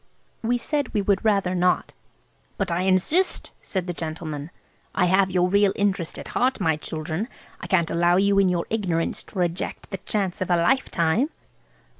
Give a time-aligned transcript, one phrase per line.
[0.41, 1.93] We said we would rather not.
[2.57, 4.49] "But I insist," said the gentleman.
[4.95, 9.21] "I have your real interest at heart, my children–I can't allow you in your ignorance
[9.25, 11.29] to reject the chance of a lifetime."